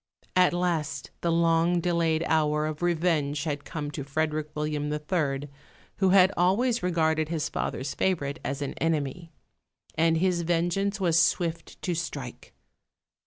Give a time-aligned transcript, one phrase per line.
[0.35, 5.47] At last the long delayed hour of revenge had come to Frederick William III.,
[5.97, 9.31] who had always regarded his father's favourite as an enemy;
[9.93, 12.55] and his vengeance was swift to strike.